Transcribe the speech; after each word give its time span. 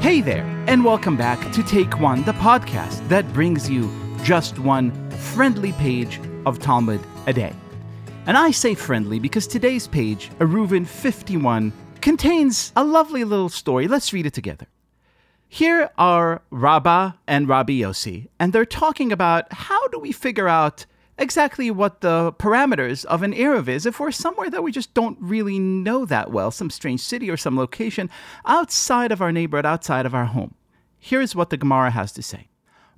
Hey 0.00 0.20
there, 0.20 0.44
and 0.68 0.84
welcome 0.84 1.16
back 1.16 1.50
to 1.50 1.60
Take 1.60 1.98
One, 1.98 2.22
the 2.22 2.32
podcast 2.34 3.06
that 3.08 3.30
brings 3.32 3.68
you 3.68 3.90
just 4.22 4.60
one 4.60 4.92
friendly 5.10 5.72
page 5.72 6.20
of 6.46 6.60
Talmud 6.60 7.00
a 7.26 7.32
day. 7.32 7.52
And 8.26 8.38
I 8.38 8.52
say 8.52 8.76
friendly 8.76 9.18
because 9.18 9.48
today's 9.48 9.88
page, 9.88 10.30
Eruvin 10.38 10.86
51, 10.86 11.72
contains 12.00 12.72
a 12.76 12.84
lovely 12.84 13.24
little 13.24 13.48
story. 13.48 13.88
Let's 13.88 14.12
read 14.12 14.24
it 14.24 14.34
together. 14.34 14.68
Here 15.48 15.90
are 15.98 16.42
Rabbah 16.50 17.14
and 17.26 17.48
Rabbi 17.48 17.80
Yossi, 17.80 18.28
and 18.38 18.52
they're 18.52 18.64
talking 18.64 19.10
about 19.10 19.52
how 19.52 19.88
do 19.88 19.98
we 19.98 20.12
figure 20.12 20.48
out 20.48 20.86
exactly 21.18 21.70
what 21.70 22.00
the 22.00 22.32
parameters 22.32 23.04
of 23.06 23.22
an 23.22 23.32
Eruv 23.32 23.68
is 23.68 23.86
if 23.86 24.00
we're 24.00 24.10
somewhere 24.10 24.50
that 24.50 24.62
we 24.62 24.72
just 24.72 24.94
don't 24.94 25.18
really 25.20 25.58
know 25.58 26.04
that 26.04 26.30
well, 26.30 26.50
some 26.50 26.70
strange 26.70 27.00
city 27.00 27.30
or 27.30 27.36
some 27.36 27.56
location 27.56 28.08
outside 28.46 29.12
of 29.12 29.20
our 29.20 29.32
neighborhood, 29.32 29.66
outside 29.66 30.06
of 30.06 30.14
our 30.14 30.26
home. 30.26 30.54
Here's 30.98 31.34
what 31.34 31.50
the 31.50 31.56
Gemara 31.56 31.90
has 31.90 32.12
to 32.12 32.22
say. 32.22 32.48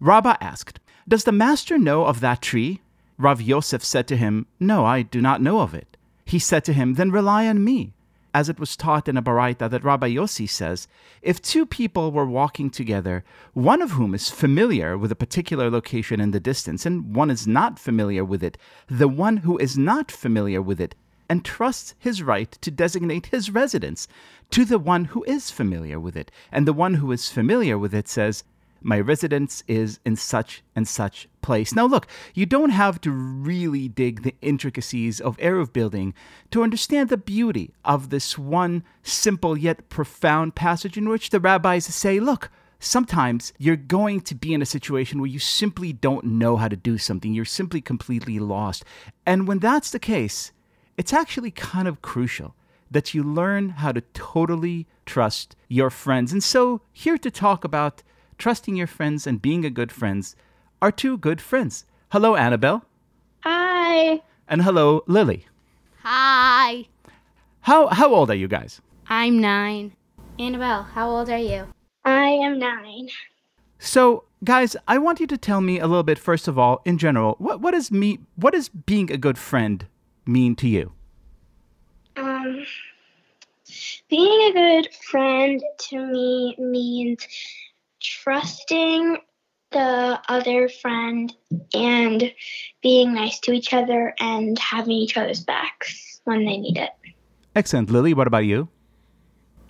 Rabbah 0.00 0.36
asked, 0.40 0.80
Does 1.06 1.24
the 1.24 1.32
master 1.32 1.78
know 1.78 2.04
of 2.04 2.20
that 2.20 2.42
tree? 2.42 2.80
Rav 3.18 3.42
Yosef 3.42 3.84
said 3.84 4.06
to 4.08 4.16
him, 4.16 4.46
No, 4.58 4.86
I 4.86 5.02
do 5.02 5.20
not 5.20 5.42
know 5.42 5.60
of 5.60 5.74
it. 5.74 5.96
He 6.24 6.38
said 6.38 6.64
to 6.64 6.72
him, 6.72 6.94
Then 6.94 7.10
rely 7.10 7.46
on 7.46 7.62
me 7.62 7.92
as 8.32 8.48
it 8.48 8.60
was 8.60 8.76
taught 8.76 9.08
in 9.08 9.16
a 9.16 9.22
Baraita 9.22 9.68
that 9.70 9.84
Rabbi 9.84 10.10
Yossi 10.10 10.48
says, 10.48 10.88
if 11.22 11.40
two 11.40 11.66
people 11.66 12.12
were 12.12 12.26
walking 12.26 12.70
together, 12.70 13.24
one 13.52 13.82
of 13.82 13.92
whom 13.92 14.14
is 14.14 14.30
familiar 14.30 14.96
with 14.96 15.12
a 15.12 15.16
particular 15.16 15.70
location 15.70 16.20
in 16.20 16.30
the 16.30 16.40
distance 16.40 16.86
and 16.86 17.14
one 17.14 17.30
is 17.30 17.46
not 17.46 17.78
familiar 17.78 18.24
with 18.24 18.42
it, 18.42 18.56
the 18.88 19.08
one 19.08 19.38
who 19.38 19.58
is 19.58 19.76
not 19.76 20.10
familiar 20.10 20.62
with 20.62 20.80
it 20.80 20.94
entrusts 21.28 21.94
his 21.98 22.22
right 22.22 22.50
to 22.60 22.70
designate 22.70 23.26
his 23.26 23.50
residence 23.50 24.08
to 24.50 24.64
the 24.64 24.78
one 24.78 25.06
who 25.06 25.22
is 25.24 25.50
familiar 25.50 25.98
with 26.00 26.16
it. 26.16 26.30
And 26.50 26.66
the 26.66 26.72
one 26.72 26.94
who 26.94 27.12
is 27.12 27.28
familiar 27.28 27.78
with 27.78 27.94
it 27.94 28.08
says, 28.08 28.42
my 28.80 28.98
residence 28.98 29.62
is 29.66 30.00
in 30.04 30.16
such 30.16 30.62
and 30.74 30.86
such 30.86 31.28
place. 31.42 31.74
Now, 31.74 31.86
look, 31.86 32.06
you 32.34 32.46
don't 32.46 32.70
have 32.70 33.00
to 33.02 33.10
really 33.10 33.88
dig 33.88 34.22
the 34.22 34.34
intricacies 34.40 35.20
of 35.20 35.36
Eruv 35.38 35.72
building 35.72 36.14
to 36.50 36.62
understand 36.62 37.08
the 37.08 37.16
beauty 37.16 37.72
of 37.84 38.10
this 38.10 38.38
one 38.38 38.82
simple 39.02 39.56
yet 39.56 39.88
profound 39.88 40.54
passage 40.54 40.96
in 40.96 41.08
which 41.08 41.30
the 41.30 41.40
rabbis 41.40 41.84
say, 41.86 42.20
look, 42.20 42.50
sometimes 42.78 43.52
you're 43.58 43.76
going 43.76 44.20
to 44.22 44.34
be 44.34 44.54
in 44.54 44.62
a 44.62 44.66
situation 44.66 45.20
where 45.20 45.30
you 45.30 45.38
simply 45.38 45.92
don't 45.92 46.24
know 46.24 46.56
how 46.56 46.68
to 46.68 46.76
do 46.76 46.98
something. 46.98 47.32
You're 47.32 47.44
simply 47.44 47.80
completely 47.80 48.38
lost. 48.38 48.84
And 49.26 49.46
when 49.46 49.58
that's 49.58 49.90
the 49.90 49.98
case, 49.98 50.52
it's 50.96 51.12
actually 51.12 51.50
kind 51.50 51.86
of 51.86 52.02
crucial 52.02 52.54
that 52.90 53.14
you 53.14 53.22
learn 53.22 53.68
how 53.68 53.92
to 53.92 54.00
totally 54.12 54.86
trust 55.06 55.54
your 55.68 55.90
friends. 55.90 56.32
And 56.32 56.42
so, 56.42 56.80
here 56.92 57.18
to 57.18 57.30
talk 57.30 57.64
about 57.64 58.02
trusting 58.40 58.74
your 58.74 58.86
friends 58.86 59.26
and 59.26 59.40
being 59.42 59.64
a 59.64 59.70
good 59.70 59.92
friends 59.92 60.34
are 60.82 60.90
two 60.90 61.18
good 61.18 61.40
friends. 61.40 61.84
Hello, 62.10 62.34
Annabelle. 62.34 62.84
Hi. 63.44 64.22
And 64.48 64.62
hello, 64.62 65.04
Lily. 65.06 65.46
Hi. 66.02 66.86
How 67.60 67.88
how 67.88 68.12
old 68.12 68.30
are 68.30 68.34
you 68.34 68.48
guys? 68.48 68.80
I'm 69.06 69.40
nine. 69.40 69.92
Annabelle, 70.38 70.82
how 70.82 71.10
old 71.10 71.28
are 71.28 71.38
you? 71.38 71.66
I 72.04 72.28
am 72.28 72.58
nine. 72.58 73.08
So, 73.78 74.24
guys, 74.42 74.74
I 74.88 74.96
want 74.98 75.20
you 75.20 75.26
to 75.26 75.36
tell 75.36 75.60
me 75.60 75.78
a 75.78 75.86
little 75.86 76.02
bit 76.02 76.18
first 76.18 76.48
of 76.48 76.58
all, 76.58 76.80
in 76.84 76.96
general, 76.96 77.36
what 77.38 77.60
what 77.60 77.72
does 77.72 77.92
me 77.92 78.20
what 78.36 78.54
does 78.54 78.70
being 78.70 79.12
a 79.12 79.18
good 79.18 79.36
friend 79.38 79.86
mean 80.26 80.56
to 80.56 80.68
you? 80.68 80.92
Um, 82.16 82.64
being 84.08 84.50
a 84.50 84.52
good 84.52 84.88
friend 85.10 85.62
to 85.90 86.06
me 86.06 86.56
means 86.58 87.26
trusting 88.00 89.18
the 89.72 90.20
other 90.28 90.68
friend 90.68 91.32
and 91.74 92.32
being 92.82 93.14
nice 93.14 93.38
to 93.40 93.52
each 93.52 93.72
other 93.72 94.14
and 94.18 94.58
having 94.58 94.92
each 94.92 95.16
other's 95.16 95.44
backs 95.44 96.20
when 96.24 96.44
they 96.44 96.56
need 96.56 96.76
it. 96.76 96.90
Excellent. 97.54 97.90
Lily, 97.90 98.14
what 98.14 98.26
about 98.26 98.44
you? 98.44 98.68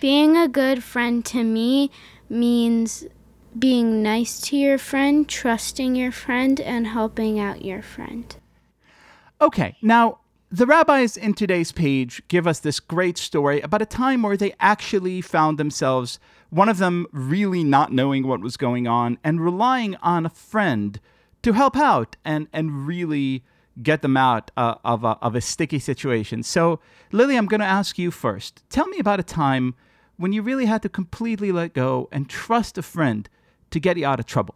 Being 0.00 0.36
a 0.36 0.48
good 0.48 0.82
friend 0.82 1.24
to 1.26 1.42
me 1.42 1.90
means 2.28 3.06
being 3.58 4.02
nice 4.02 4.40
to 4.42 4.56
your 4.56 4.76
friend, 4.76 5.26
trusting 5.26 5.96
your 5.96 6.12
friend, 6.12 6.60
and 6.60 6.86
helping 6.86 7.40
out 7.40 7.64
your 7.64 7.80
friend. 7.80 8.36
Okay, 9.40 9.76
now 9.80 10.20
the 10.50 10.66
rabbis 10.66 11.16
in 11.16 11.34
today's 11.34 11.72
page 11.72 12.22
give 12.28 12.46
us 12.46 12.60
this 12.60 12.78
great 12.78 13.18
story 13.18 13.60
about 13.60 13.82
a 13.82 13.86
time 13.86 14.22
where 14.22 14.36
they 14.36 14.54
actually 14.60 15.20
found 15.20 15.58
themselves, 15.58 16.18
one 16.50 16.68
of 16.68 16.78
them 16.78 17.06
really 17.10 17.64
not 17.64 17.92
knowing 17.92 18.26
what 18.26 18.40
was 18.40 18.56
going 18.56 18.86
on 18.86 19.18
and 19.24 19.40
relying 19.40 19.96
on 19.96 20.24
a 20.24 20.30
friend 20.30 21.00
to 21.42 21.52
help 21.52 21.76
out 21.76 22.16
and, 22.24 22.46
and 22.52 22.86
really 22.86 23.42
get 23.82 24.02
them 24.02 24.16
out 24.16 24.50
uh, 24.56 24.76
of, 24.84 25.04
a, 25.04 25.18
of 25.20 25.34
a 25.34 25.40
sticky 25.40 25.78
situation. 25.78 26.42
So, 26.42 26.80
Lily, 27.12 27.36
I'm 27.36 27.46
going 27.46 27.60
to 27.60 27.66
ask 27.66 27.98
you 27.98 28.10
first. 28.10 28.62
Tell 28.70 28.86
me 28.86 28.98
about 28.98 29.20
a 29.20 29.24
time 29.24 29.74
when 30.16 30.32
you 30.32 30.42
really 30.42 30.66
had 30.66 30.82
to 30.82 30.88
completely 30.88 31.52
let 31.52 31.74
go 31.74 32.08
and 32.10 32.28
trust 32.28 32.78
a 32.78 32.82
friend 32.82 33.28
to 33.70 33.80
get 33.80 33.96
you 33.96 34.06
out 34.06 34.20
of 34.20 34.26
trouble. 34.26 34.54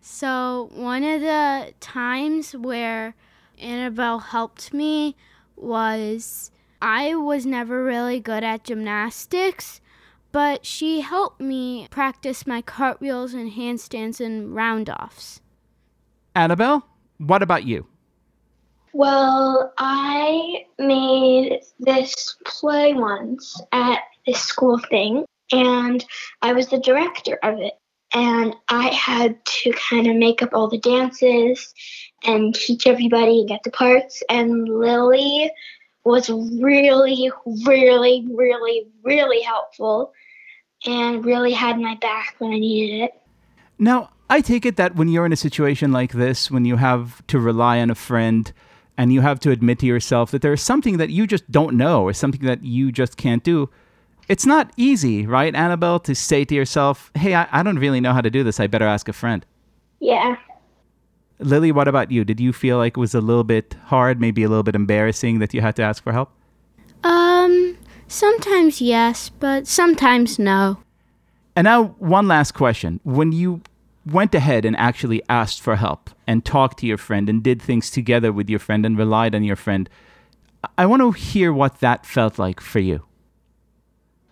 So, 0.00 0.70
one 0.72 1.04
of 1.04 1.20
the 1.20 1.74
times 1.80 2.52
where 2.54 3.14
Annabelle 3.58 4.18
helped 4.18 4.72
me 4.72 5.16
was 5.56 6.50
I 6.80 7.14
was 7.14 7.46
never 7.46 7.82
really 7.82 8.20
good 8.20 8.44
at 8.44 8.64
gymnastics, 8.64 9.80
but 10.32 10.66
she 10.66 11.00
helped 11.00 11.40
me 11.40 11.88
practice 11.90 12.46
my 12.46 12.60
cartwheels 12.60 13.32
and 13.32 13.52
handstands 13.52 14.20
and 14.20 14.50
roundoffs. 14.50 15.40
Annabelle, 16.34 16.86
what 17.18 17.42
about 17.42 17.64
you? 17.64 17.86
Well, 18.92 19.72
I 19.78 20.64
made 20.78 21.60
this 21.78 22.36
play 22.44 22.92
once 22.92 23.60
at 23.72 24.00
this 24.26 24.40
school 24.40 24.78
thing, 24.78 25.24
and 25.52 26.04
I 26.42 26.52
was 26.52 26.68
the 26.68 26.78
director 26.78 27.38
of 27.42 27.58
it. 27.58 27.74
And 28.12 28.54
I 28.68 28.88
had 28.88 29.44
to 29.44 29.72
kind 29.72 30.06
of 30.06 30.16
make 30.16 30.42
up 30.42 30.50
all 30.52 30.68
the 30.68 30.78
dances 30.78 31.74
and 32.24 32.54
teach 32.54 32.86
everybody 32.86 33.40
and 33.40 33.48
get 33.48 33.62
the 33.62 33.70
parts. 33.70 34.22
And 34.30 34.68
Lily 34.68 35.50
was 36.04 36.30
really, 36.30 37.30
really, 37.66 38.26
really, 38.32 38.86
really 39.02 39.42
helpful 39.42 40.12
and 40.86 41.24
really 41.24 41.52
had 41.52 41.78
my 41.80 41.96
back 41.96 42.36
when 42.38 42.52
I 42.52 42.58
needed 42.58 43.04
it. 43.04 43.10
Now, 43.78 44.10
I 44.30 44.40
take 44.40 44.64
it 44.64 44.76
that 44.76 44.96
when 44.96 45.08
you're 45.08 45.26
in 45.26 45.32
a 45.32 45.36
situation 45.36 45.92
like 45.92 46.12
this, 46.12 46.50
when 46.50 46.64
you 46.64 46.76
have 46.76 47.26
to 47.26 47.38
rely 47.38 47.80
on 47.80 47.90
a 47.90 47.94
friend 47.94 48.52
and 48.96 49.12
you 49.12 49.20
have 49.20 49.40
to 49.40 49.50
admit 49.50 49.80
to 49.80 49.86
yourself 49.86 50.30
that 50.30 50.42
there's 50.42 50.62
something 50.62 50.96
that 50.96 51.10
you 51.10 51.26
just 51.26 51.50
don't 51.50 51.76
know 51.76 52.02
or 52.02 52.12
something 52.12 52.46
that 52.46 52.64
you 52.64 52.90
just 52.90 53.16
can't 53.16 53.44
do, 53.44 53.68
it's 54.28 54.46
not 54.46 54.72
easy, 54.76 55.26
right, 55.26 55.54
Annabelle, 55.54 56.00
to 56.00 56.14
say 56.14 56.44
to 56.44 56.54
yourself, 56.54 57.10
hey, 57.14 57.34
I, 57.34 57.46
I 57.52 57.62
don't 57.62 57.78
really 57.78 58.00
know 58.00 58.12
how 58.12 58.20
to 58.20 58.30
do 58.30 58.42
this. 58.42 58.58
I 58.58 58.66
better 58.66 58.86
ask 58.86 59.08
a 59.08 59.12
friend. 59.12 59.44
Yeah. 60.00 60.36
Lily, 61.38 61.70
what 61.70 61.86
about 61.86 62.10
you? 62.10 62.24
Did 62.24 62.40
you 62.40 62.52
feel 62.52 62.78
like 62.78 62.96
it 62.96 63.00
was 63.00 63.14
a 63.14 63.20
little 63.20 63.44
bit 63.44 63.76
hard, 63.84 64.20
maybe 64.20 64.42
a 64.42 64.48
little 64.48 64.62
bit 64.62 64.74
embarrassing 64.74 65.38
that 65.38 65.54
you 65.54 65.60
had 65.60 65.76
to 65.76 65.82
ask 65.82 66.02
for 66.02 66.12
help? 66.12 66.30
Um, 67.04 67.76
sometimes 68.08 68.80
yes, 68.80 69.28
but 69.28 69.66
sometimes 69.66 70.38
no. 70.38 70.78
And 71.54 71.64
now, 71.64 71.94
one 71.98 72.28
last 72.28 72.52
question. 72.52 73.00
When 73.04 73.32
you 73.32 73.62
went 74.04 74.34
ahead 74.34 74.64
and 74.64 74.76
actually 74.76 75.22
asked 75.28 75.60
for 75.60 75.76
help 75.76 76.10
and 76.26 76.44
talked 76.44 76.78
to 76.78 76.86
your 76.86 76.98
friend 76.98 77.28
and 77.28 77.42
did 77.42 77.60
things 77.60 77.90
together 77.90 78.32
with 78.32 78.48
your 78.48 78.58
friend 78.58 78.84
and 78.86 78.96
relied 78.98 79.34
on 79.34 79.44
your 79.44 79.56
friend, 79.56 79.88
I 80.76 80.86
want 80.86 81.00
to 81.00 81.12
hear 81.12 81.52
what 81.52 81.80
that 81.80 82.06
felt 82.06 82.38
like 82.38 82.60
for 82.60 82.78
you. 82.78 83.04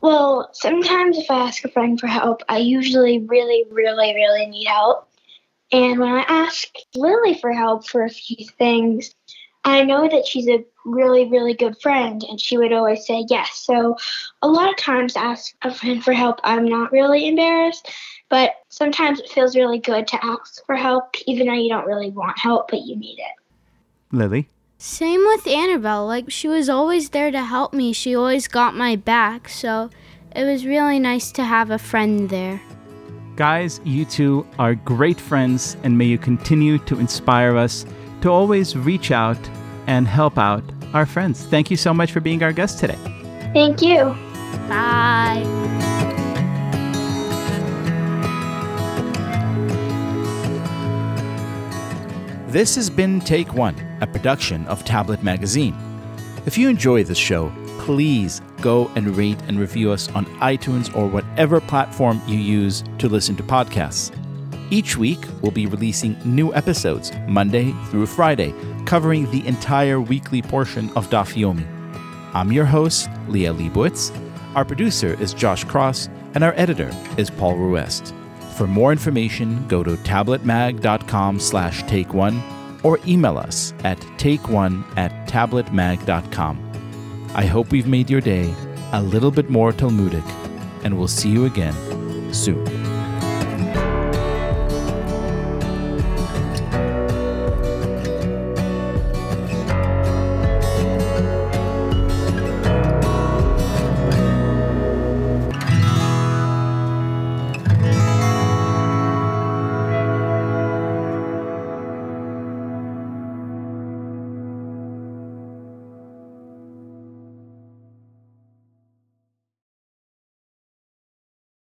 Well, 0.05 0.51
sometimes 0.53 1.17
if 1.17 1.31
I 1.31 1.47
ask 1.47 1.65
a 1.65 1.71
friend 1.71 1.99
for 1.99 2.09
help, 2.09 2.43
I 2.47 2.59
usually 2.59 3.21
really, 3.21 3.65
really, 3.71 4.15
really 4.15 4.45
need 4.45 4.67
help. 4.67 5.09
And 5.73 5.99
when 5.99 6.12
I 6.12 6.27
ask 6.29 6.69
Lily 6.95 7.33
for 7.33 7.51
help 7.55 7.89
for 7.89 8.05
a 8.05 8.11
few 8.11 8.47
things, 8.59 9.15
I 9.65 9.83
know 9.83 10.06
that 10.06 10.27
she's 10.27 10.47
a 10.47 10.62
really, 10.85 11.31
really 11.31 11.55
good 11.55 11.81
friend 11.81 12.23
and 12.29 12.39
she 12.39 12.59
would 12.59 12.71
always 12.71 13.06
say 13.06 13.25
yes. 13.31 13.56
So 13.56 13.97
a 14.43 14.47
lot 14.47 14.69
of 14.69 14.77
times 14.77 15.17
ask 15.17 15.55
a 15.62 15.73
friend 15.73 16.05
for 16.05 16.12
help, 16.12 16.39
I'm 16.45 16.69
not 16.69 16.93
really 16.93 17.27
embarrassed, 17.27 17.89
but 18.29 18.56
sometimes 18.69 19.21
it 19.21 19.31
feels 19.31 19.56
really 19.56 19.79
good 19.79 20.06
to 20.09 20.23
ask 20.23 20.67
for 20.67 20.77
help, 20.77 21.17
even 21.27 21.47
though 21.47 21.55
you 21.55 21.71
don't 21.71 21.87
really 21.87 22.11
want 22.11 22.39
help, 22.39 22.69
but 22.71 22.83
you 22.83 22.95
need 22.95 23.21
it. 23.21 24.15
Lily? 24.15 24.51
Same 24.79 25.21
with 25.21 25.47
Annabelle. 25.47 26.06
Like, 26.06 26.31
she 26.31 26.49
was 26.49 26.69
always 26.69 27.11
there 27.11 27.31
to 27.31 27.43
help 27.43 27.73
me. 27.73 27.93
She 27.93 28.15
always 28.15 28.49
got 28.49 28.75
my 28.75 28.97
back. 28.97 29.49
So 29.49 29.91
it 30.35 30.44
was 30.44 30.67
really 30.67 30.99
nice 30.99 31.32
to 31.32 31.44
have 31.44 31.71
a 31.71 31.79
friend 31.79 32.29
there. 32.29 32.61
Guys, 33.37 33.81
you 33.85 34.05
two 34.05 34.47
are 34.59 34.75
great 34.75 35.19
friends, 35.19 35.76
and 35.82 35.99
may 35.99 36.05
you 36.05 36.19
continue 36.19 36.79
to 36.79 37.00
inspire 37.00 37.56
us 37.56 37.85
to 38.21 38.31
always 38.31 38.76
reach 38.76 39.11
out 39.11 39.38
and 39.87 40.06
help 40.06 40.38
out 40.38 40.62
our 40.93 41.06
friends. 41.06 41.44
Thank 41.47 41.70
you 41.70 41.77
so 41.77 41.93
much 41.93 42.12
for 42.12 42.20
being 42.20 42.43
our 42.43 42.53
guest 42.53 42.79
today. 42.79 42.99
Thank 43.53 43.82
you. 43.82 44.17
Bye. 44.69 45.64
This 52.55 52.77
has 52.77 52.89
been 52.89 53.19
Take 53.19 53.53
One, 53.55 53.75
a 54.01 54.06
production 54.06 54.65
of 54.67 54.85
Tablet 54.85 55.25
Magazine. 55.25 55.75
If 56.47 56.56
you 56.56 56.69
enjoy 56.69 57.03
this 57.03 57.19
show, 57.19 57.53
please 57.81 58.43
go 58.61 58.89
and 58.95 59.17
rate 59.17 59.43
and 59.49 59.59
review 59.59 59.91
us 59.91 60.09
on 60.11 60.25
iTunes 60.39 60.97
or 60.97 61.09
whatever 61.09 61.61
platform 61.61 62.23
you 62.29 62.39
use 62.39 62.85
to 62.99 63.09
listen 63.09 63.35
to 63.39 63.43
podcasts. 63.43 64.17
Each 64.71 64.97
week, 64.97 65.19
we'll 65.43 65.51
be 65.51 65.67
releasing 65.67 66.17
new 66.25 66.55
episodes, 66.55 67.11
Monday 67.27 67.73
through 67.91 68.06
Friday, 68.06 68.55
covering 68.87 69.29
the 69.33 69.45
entire 69.49 70.01
weekly 70.01 70.41
portion 70.41 70.91
of 70.91 71.11
Daf 71.11 71.35
Yomi. 71.35 71.67
I'm 72.35 72.53
your 72.53 72.67
host, 72.67 73.09
Liel 73.27 73.59
Leibovitz. 73.59 74.17
Our 74.55 74.65
producer 74.65 75.21
is 75.21 75.35
Josh 75.35 75.65
Cross, 75.65 76.09
and 76.35 76.45
our 76.45 76.55
editor 76.55 76.93
is 77.19 77.31
Paul 77.31 77.56
Ruest. 77.56 78.15
For 78.56 78.69
more 78.69 78.93
information, 78.93 79.67
go 79.67 79.83
to 79.83 79.97
tabletmag.com 79.97 81.41
slash 81.41 81.83
take 81.85 82.15
one 82.15 82.41
or 82.85 83.01
email 83.06 83.37
us 83.37 83.75
at 83.83 83.99
takeone 84.19 84.85
at 84.97 85.11
tabletmag.com. 85.29 86.71
I 87.35 87.47
hope 87.47 87.73
we've 87.73 87.89
made 87.89 88.09
your 88.09 88.21
day 88.21 88.55
a 88.93 89.03
little 89.03 89.33
bit 89.33 89.51
more 89.51 89.73
Talmudic, 89.73 90.25
and 90.85 90.97
we'll 90.97 91.09
see 91.09 91.31
you 91.31 91.47
again 91.47 91.75
soon. 92.33 92.65